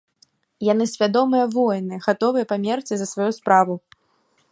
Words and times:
Яны 0.67 0.85
свядомыя 0.93 1.45
воіны, 1.55 1.95
гатовыя 2.07 2.49
памерці 2.53 2.93
за 3.01 3.05
сваю 3.13 3.29
справу. 3.41 3.73